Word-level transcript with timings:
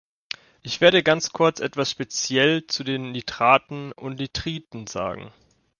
Ich 0.63 0.81
werde 0.81 1.03
ganz 1.03 1.29
kurz 1.31 1.59
etwas 1.59 1.91
speziell 1.91 2.65
zu 2.65 2.83
den 2.83 3.11
Nitraten 3.11 3.91
und 3.91 4.17
Nitriten 4.17 4.87
sagen. 4.87 5.31